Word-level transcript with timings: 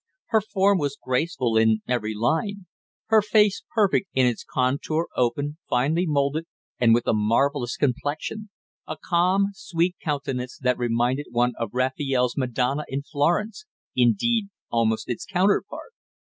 Her 0.29 0.41
form 0.41 0.79
was 0.79 0.97
graceful 0.99 1.55
in 1.57 1.83
every 1.87 2.15
line; 2.15 2.65
her 3.09 3.21
face 3.21 3.61
perfect 3.75 4.07
in 4.15 4.25
its 4.25 4.43
contour, 4.43 5.07
open, 5.15 5.59
finely 5.69 6.07
moulded, 6.07 6.45
and 6.79 6.95
with 6.95 7.05
a 7.05 7.13
marvellous 7.13 7.77
complexion 7.77 8.49
a 8.87 8.97
calm, 8.97 9.49
sweet 9.53 9.95
countenance 10.01 10.57
that 10.57 10.79
reminded 10.79 11.27
one 11.29 11.53
of 11.55 11.69
Raphael's 11.75 12.35
"Madonna" 12.35 12.85
in 12.87 13.03
Florence, 13.03 13.65
indeed 13.95 14.47
almost 14.71 15.07
its 15.07 15.23
counterpart. 15.23 15.91